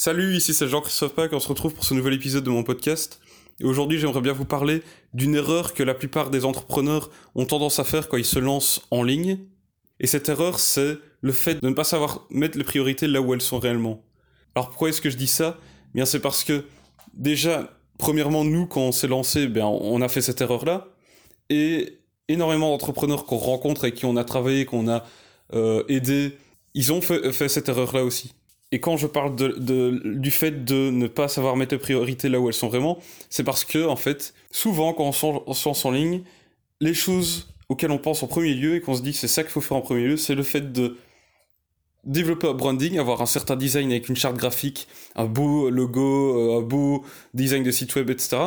[0.00, 3.18] Salut, ici c'est Jean-Christophe Pack, on se retrouve pour ce nouvel épisode de mon podcast.
[3.58, 7.80] Et aujourd'hui, j'aimerais bien vous parler d'une erreur que la plupart des entrepreneurs ont tendance
[7.80, 9.40] à faire quand ils se lancent en ligne.
[9.98, 13.34] Et cette erreur, c'est le fait de ne pas savoir mettre les priorités là où
[13.34, 14.04] elles sont réellement.
[14.54, 15.58] Alors pourquoi est-ce que je dis ça?
[15.94, 16.64] Bien, c'est parce que
[17.12, 20.86] déjà, premièrement, nous, quand on s'est lancé, ben, on a fait cette erreur-là.
[21.50, 25.04] Et énormément d'entrepreneurs qu'on rencontre et qui on a travaillé, qu'on a
[25.54, 26.38] euh, aidé,
[26.74, 28.32] ils ont fait cette erreur-là aussi.
[28.70, 32.38] Et quand je parle de, du fait de ne pas savoir mettre les priorités là
[32.38, 32.98] où elles sont vraiment,
[33.30, 35.12] c'est parce que, en fait, souvent, quand on
[35.54, 36.22] se lance en ligne,
[36.80, 39.52] les choses auxquelles on pense en premier lieu et qu'on se dit c'est ça qu'il
[39.52, 40.96] faut faire en premier lieu, c'est le fait de
[42.04, 46.58] développer un branding, avoir un certain design avec une charte graphique, un beau logo, euh,
[46.58, 47.04] un beau
[47.34, 48.38] design de site web, etc.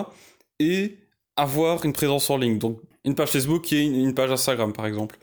[0.59, 0.97] Et
[1.35, 2.57] avoir une présence en ligne.
[2.57, 5.17] Donc, une page Facebook et une page Instagram, par exemple.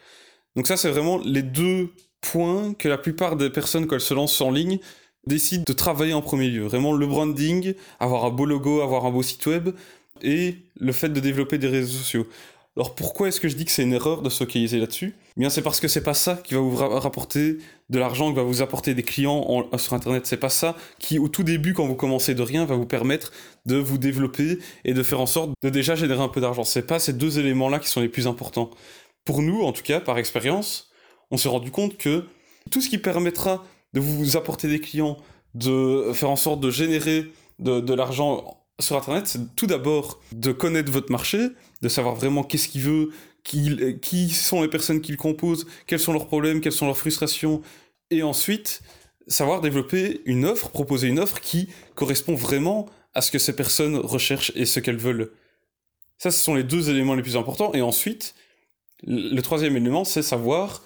[0.56, 4.14] Donc ça, c'est vraiment les deux point que la plupart des personnes, quand elles se
[4.14, 4.78] lancent en ligne,
[5.26, 6.64] décident de travailler en premier lieu.
[6.64, 9.70] Vraiment le branding, avoir un beau logo, avoir un beau site web,
[10.23, 12.26] et le fait de développer des réseaux sociaux.
[12.76, 15.16] Alors pourquoi est-ce que je dis que c'est une erreur de se focaliser là-dessus?
[15.37, 17.59] Eh Bien c'est parce que c'est pas ça qui va vous rapporter
[17.90, 20.26] de l'argent, qui va vous apporter des clients sur internet.
[20.26, 23.32] C'est pas ça qui au tout début quand vous commencez de rien va vous permettre
[23.66, 26.62] de vous développer et de faire en sorte de déjà générer un peu d'argent.
[26.62, 28.71] C'est pas ces deux éléments-là qui sont les plus importants.
[29.24, 30.88] Pour nous, en tout cas, par expérience,
[31.30, 32.24] on s'est rendu compte que
[32.71, 35.16] tout ce qui permettra de vous apporter des clients,
[35.54, 40.93] de faire en sorte de générer de, l'argent sur Internet, c'est tout d'abord de connaître
[40.93, 41.49] votre marché,
[41.82, 43.10] de savoir vraiment qu'est-ce qu'il veut,
[43.43, 46.99] qui, qui sont les personnes qui le composent, quels sont leurs problèmes, quelles sont leurs
[46.99, 47.62] frustrations,
[48.10, 48.82] et ensuite
[49.26, 53.96] savoir développer une offre, proposer une offre qui correspond vraiment à ce que ces personnes
[53.96, 55.32] recherchent et ce qu'elles veulent.
[56.18, 57.73] Ça, ce sont les deux éléments les plus importants.
[57.74, 58.34] Et ensuite,
[59.06, 60.82] le troisième élément, c'est savoir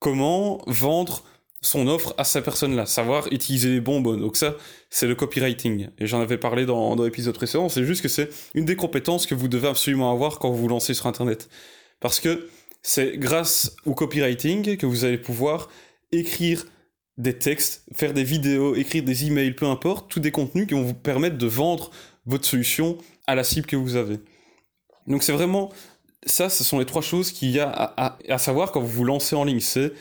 [0.00, 1.22] comment vendre
[1.62, 4.16] son offre à sa personne-là, savoir utiliser les bons mots.
[4.16, 4.56] Donc ça,
[4.88, 5.90] c'est le copywriting.
[5.98, 9.26] Et j'en avais parlé dans, dans l'épisode précédent, c'est juste que c'est une des compétences
[9.26, 11.48] que vous devez absolument avoir quand vous vous lancez sur Internet.
[12.00, 12.48] Parce que
[12.82, 15.68] c'est grâce au copywriting que vous allez pouvoir
[16.12, 16.64] écrire
[17.18, 20.82] des textes, faire des vidéos, écrire des emails, peu importe, tous des contenus qui vont
[20.82, 21.90] vous permettre de vendre
[22.24, 22.96] votre solution
[23.26, 24.18] à la cible que vous avez.
[25.06, 25.70] Donc c'est vraiment
[26.26, 29.36] ça, ce sont les trois choses qu'il y a à, savoir quand vous vous lancez
[29.36, 29.60] en ligne.
[29.60, 29.92] C'est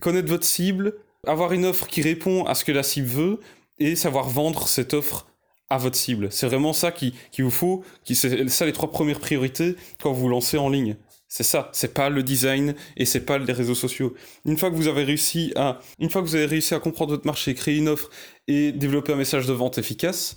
[0.00, 0.94] connaître votre cible,
[1.26, 3.40] avoir une offre qui répond à ce que la cible veut
[3.78, 5.26] et savoir vendre cette offre
[5.70, 6.28] à votre cible.
[6.30, 10.28] C'est vraiment ça qui vous faut, c'est ça les trois premières priorités quand vous vous
[10.28, 10.96] lancez en ligne.
[11.30, 14.14] C'est ça, c'est pas le design et c'est pas les réseaux sociaux.
[14.46, 17.10] Une fois que vous avez réussi à, une fois que vous avez réussi à comprendre
[17.10, 18.08] votre marché, créer une offre
[18.46, 20.36] et développer un message de vente efficace,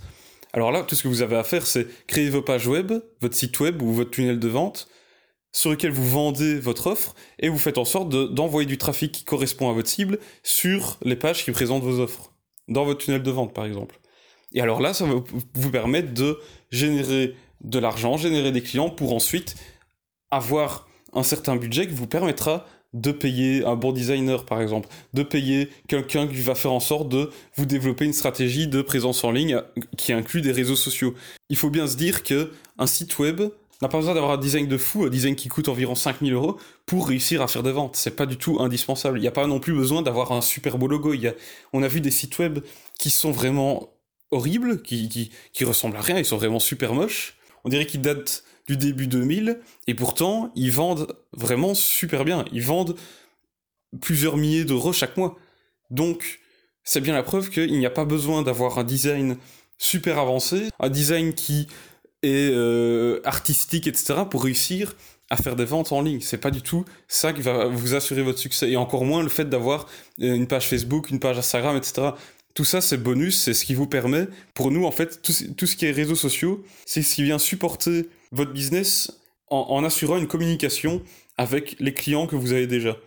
[0.52, 2.92] alors là, tout ce que vous avez à faire, c'est créer vos pages web,
[3.22, 4.90] votre site web ou votre tunnel de vente,
[5.52, 9.24] sur lequel vous vendez votre offre et vous faites en sorte d'envoyer du trafic qui
[9.24, 12.32] correspond à votre cible sur les pages qui présentent vos offres,
[12.68, 14.00] dans votre tunnel de vente par exemple.
[14.54, 15.16] Et alors là, ça va
[15.54, 16.40] vous permettre de
[16.72, 19.56] générer de l'argent, générer des clients pour ensuite
[20.30, 25.24] avoir un certain budget qui vous permettra de payer un bon designer par exemple, de
[25.24, 29.32] payer quelqu'un qui va faire en sorte de vous développer une stratégie de présence en
[29.32, 29.62] ligne
[29.98, 31.14] qui inclut des réseaux sociaux.
[31.50, 33.42] Il faut bien se dire que un site web,
[33.82, 36.58] n'a pas besoin d'avoir un design de fou, un design qui coûte environ 5000 euros
[36.86, 37.96] pour réussir à faire des ventes.
[37.96, 39.18] C'est pas du tout indispensable.
[39.18, 41.14] Il n'y a pas non plus besoin d'avoir un super beau logo.
[41.14, 41.34] Y a,
[41.74, 42.60] on a vu des sites web
[43.00, 43.90] qui sont vraiment
[44.32, 47.36] horribles, qui, qui, qui ressemblent à rien, ils sont vraiment super moches.
[47.64, 52.46] On dirait qu'ils datent du début 2000, et pourtant, ils vendent vraiment super bien.
[52.52, 52.96] Ils vendent
[54.00, 55.38] plusieurs milliers d'euros chaque mois.
[55.90, 56.40] Donc,
[56.84, 59.38] c'est bien la preuve qu'il n'y a pas besoin d'avoir un design
[59.78, 61.68] super avancé, un design qui
[62.24, 64.96] et euh, artistique, etc., pour réussir
[65.30, 66.20] à faire des ventes en ligne.
[66.22, 68.70] C'est pas du tout ça qui va vous assurer votre succès.
[68.70, 69.88] Et encore moins le fait d'avoir
[70.22, 72.10] euh, une page Facebook, une page Instagram, etc.
[72.54, 75.76] Tout ça, c'est bonus, c'est ce qui vous permet, pour nous, en fait, tout, ce
[75.76, 79.18] qui est réseaux sociaux, c'est ce qui vient supporter votre business
[79.48, 81.02] en assurant une communication
[81.38, 82.98] avec les clients que vous avez déjà.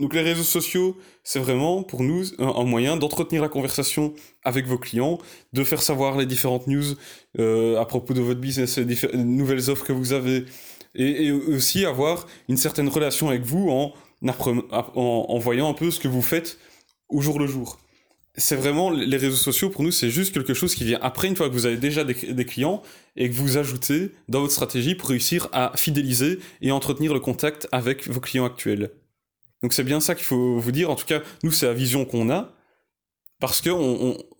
[0.00, 4.14] Donc les réseaux sociaux, c'est vraiment pour nous un, moyen d'entretenir la conversation
[4.44, 5.18] avec vos clients,
[5.52, 6.94] de faire savoir les différentes news
[7.40, 10.44] euh, à propos de votre business, les, nouvelles offres que vous avez,
[10.94, 13.92] et, aussi avoir une certaine relation avec vous en,
[14.24, 16.58] en, voyant un peu ce que vous faites
[17.08, 17.80] au jour le jour.
[18.36, 21.34] C'est vraiment les réseaux sociaux pour nous, c'est juste quelque chose qui vient après une
[21.34, 22.82] fois que vous avez déjà des, des clients
[23.16, 27.66] et que vous ajoutez dans votre stratégie pour réussir à fidéliser et entretenir le contact
[27.72, 28.92] avec vos clients actuels.
[29.62, 30.90] Donc c'est bien ça qu'il faut vous dire.
[30.90, 32.52] En tout cas, nous, c'est la vision qu'on a.
[33.40, 33.70] Parce que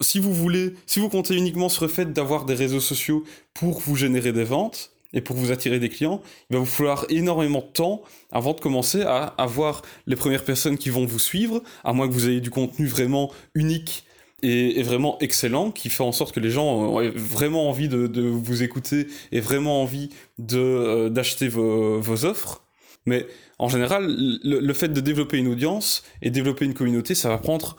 [0.00, 3.22] si vous voulez, si vous comptez uniquement sur le fait d'avoir des réseaux sociaux
[3.54, 6.20] pour vous générer des ventes et pour vous attirer des clients,
[6.50, 10.76] il va vous falloir énormément de temps avant de commencer à avoir les premières personnes
[10.76, 14.04] qui vont vous suivre, à moins que vous ayez du contenu vraiment unique
[14.42, 18.62] est, vraiment excellent, qui fait en sorte que les gens ont vraiment envie de, vous
[18.62, 22.62] écouter et vraiment envie de d'acheter vos, vos offres.
[23.06, 23.26] Mais
[23.58, 27.76] en général, le, fait de développer une audience et développer une communauté, ça va prendre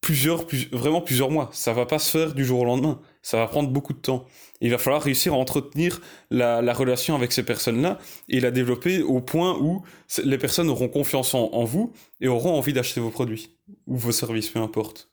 [0.00, 1.48] plusieurs, vraiment plusieurs mois.
[1.52, 3.00] Ça va pas se faire du jour au lendemain.
[3.22, 4.26] Ça va prendre beaucoup de temps.
[4.60, 7.98] Il va falloir réussir à entretenir la, relation avec ces personnes-là
[8.28, 9.82] et la développer au point où
[10.24, 14.50] les personnes auront confiance en, vous et auront envie d'acheter vos produits ou vos services,
[14.50, 15.10] peu importe.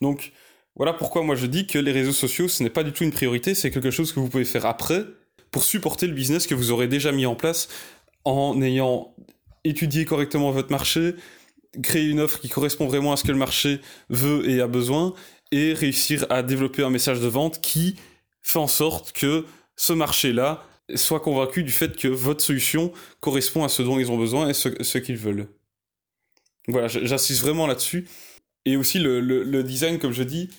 [0.00, 0.32] Donc,
[0.74, 3.12] voilà pourquoi moi je dis que les réseaux sociaux, ce n'est pas du tout une
[3.12, 5.04] priorité, c'est quelque chose que vous pouvez faire après
[5.50, 7.68] pour supporter le business que vous aurez déjà mis en place
[8.26, 9.14] en ayant
[9.64, 11.14] étudié correctement votre marché,
[11.82, 13.80] créer une offre qui correspond vraiment à ce que le marché
[14.10, 15.14] veut et a besoin,
[15.52, 17.96] et réussir à développer un message de vente qui
[18.42, 19.46] fait en sorte que
[19.76, 20.64] ce marché-là
[20.94, 24.54] soit convaincu du fait que votre solution correspond à ce dont ils ont besoin et
[24.54, 25.48] ce, qu'ils veulent.
[26.68, 28.08] Voilà, j'insiste vraiment là-dessus.
[28.64, 30.50] Et aussi le, design, comme je dis,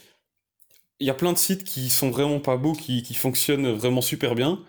[0.99, 4.35] il y a plein de sites qui sont vraiment pas beaux, qui fonctionnent vraiment super
[4.35, 4.63] bien,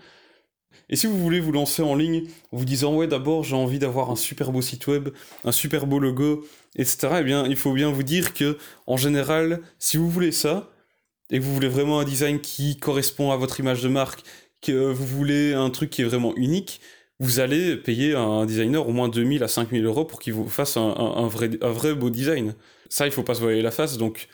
[0.91, 3.79] et si vous voulez vous lancer en ligne en vous disant ouais d'abord j'ai envie
[3.79, 5.11] d'avoir un super beau site web,
[5.45, 7.17] un super beau logo, etc.
[7.21, 8.57] Eh bien il faut bien vous dire que
[8.87, 10.71] en général si vous voulez ça
[11.31, 14.23] et que vous voulez vraiment un design qui correspond à votre image de marque,
[14.63, 16.81] que vous voulez un truc qui est vraiment unique,
[17.21, 20.77] vous allez payer un designer au moins 2000 à 5000 euros pour qu'il vous fasse
[20.77, 22.55] un, vrai, un vrai beau design.
[22.89, 24.29] Ça, il faut pas se voiler la face, donc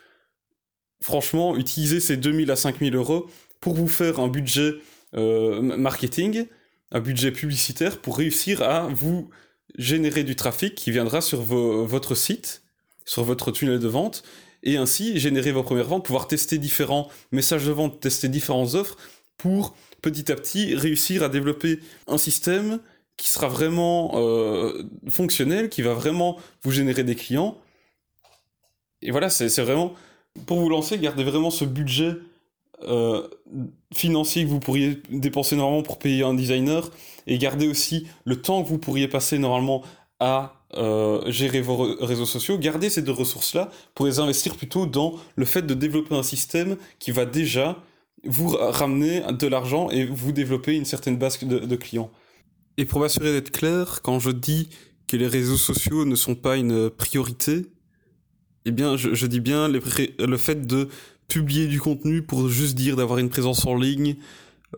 [1.01, 3.27] franchement, utilisez ces 2000 à 5000 euros
[3.61, 4.75] pour vous faire un budget
[5.15, 6.47] marketing,
[6.91, 9.31] un budget publicitaire pour réussir à vous
[9.77, 12.63] générer du trafic qui viendra sur votre site,
[13.05, 14.23] sur votre tunnel de vente,
[14.63, 18.97] et ainsi générer vos premières ventes, pouvoir tester différents messages de vente, tester différentes offres
[19.37, 22.81] pour petit à petit réussir à développer un système
[23.17, 27.59] qui sera vraiment euh, fonctionnel, qui va vraiment vous générer des clients.
[29.03, 29.95] Et voilà, c'est vraiment,
[30.47, 32.15] pour vous lancer, gardez vraiment ce budget
[32.87, 33.29] euh,
[33.93, 36.91] financier que vous pourriez dépenser normalement pour payer un designer
[37.27, 39.83] et garder aussi le temps que vous pourriez passer normalement
[40.21, 45.15] à euh, gérer vos réseaux sociaux, gardez ces deux ressources-là pour les investir plutôt dans
[45.37, 47.79] le fait de développer un système qui va déjà
[48.25, 52.11] vous ramener de l'argent et vous développer une certaine base de, clients.
[52.79, 54.71] Et pour m'assurer d'être clair, quand je dis
[55.07, 57.67] que les réseaux sociaux ne sont pas une priorité,
[58.65, 60.89] eh bien, je, dis bien le fait de
[61.29, 64.17] publier du contenu pour juste dire d'avoir une présence en ligne.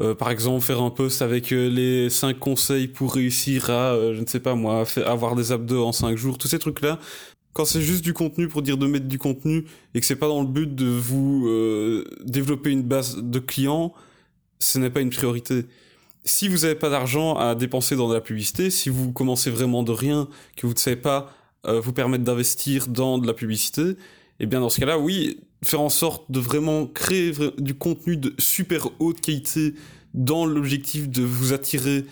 [0.00, 4.14] Euh, par exemple, faire un post avec euh, les 5 conseils pour réussir à, euh,
[4.14, 6.98] je ne sais pas moi, avoir des abdos en 5 jours, tous ces trucs-là.
[7.54, 9.64] Quand c'est juste du contenu pour dire de mettre du contenu
[9.94, 11.48] et que c'est pas dans le but de vous
[12.22, 13.94] développer une base de clients,
[14.58, 15.64] ce n'est pas une priorité.
[16.22, 19.82] Si vous n'avez pas d'argent à dépenser dans de la publicité, si vous commencez vraiment
[19.82, 21.32] de rien, que vous ne savez pas
[21.66, 23.96] vous permettre d'investir dans de la publicité,
[24.38, 28.34] eh bien dans ce cas-là, oui, faire en sorte de vraiment créer du contenu de
[28.38, 29.74] super haute qualité
[30.14, 32.04] dans l'objectif de vous attirer,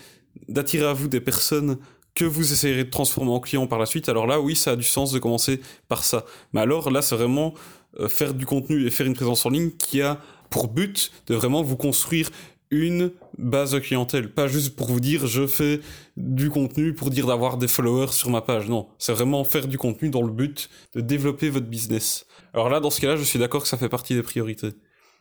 [0.47, 1.77] d'attirer à vous des personnes
[2.13, 4.75] que vous essayerez de transformer en clients par la suite, alors là, oui, ça a
[4.75, 5.59] du sens de commencer
[5.89, 6.25] par ça.
[6.53, 7.53] Mais alors là, c'est vraiment
[7.99, 11.35] euh, faire du contenu et faire une présence en ligne qui a pour but de
[11.35, 12.29] vraiment vous construire
[12.75, 14.31] une base de clientèle.
[14.31, 15.81] Pas juste pour vous dire je fais
[16.17, 18.67] du contenu pour dire d'avoir des followers sur ma page.
[18.69, 22.25] Non, c'est vraiment faire du contenu dans le but de développer votre business.
[22.53, 24.73] Alors là, dans ce cas-là, je suis d'accord que ça fait partie des priorités.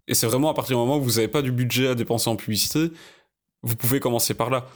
[0.07, 2.29] Et c'est vraiment à partir du moment où vous n'avez pas du budget à dépenser
[2.29, 2.91] en publicité,
[3.63, 4.67] vous pouvez commencer par là.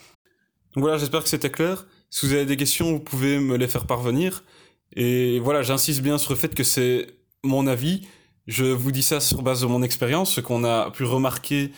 [0.75, 1.87] Donc voilà, j'espère que c'était clair.
[2.11, 4.45] Si vous avez des questions, vous pouvez me les faire parvenir.
[4.97, 7.09] Et voilà, j'insiste bien sur le fait que c'est
[7.45, 8.07] mon avis.
[8.47, 11.71] Je vous dis ça sur base de mon expérience, ce qu'on a pu remarquer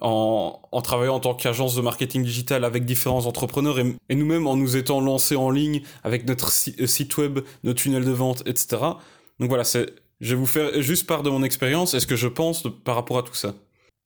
[0.00, 4.76] en, travaillant en tant qu'agence de marketing digital avec différents entrepreneurs et, nous-mêmes en nous
[4.76, 6.50] étant lancés en ligne avec notre
[6.80, 8.78] euh, site web, notre tunnel de vente, etc.
[9.40, 12.16] Donc voilà, c'est, je vais vous faire juste part de mon expérience et ce que
[12.16, 13.54] je pense par rapport à tout ça.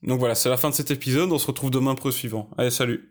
[0.03, 2.49] Donc voilà, c'est la fin de cet épisode, on se retrouve demain pour le suivant.
[2.57, 3.11] Allez, salut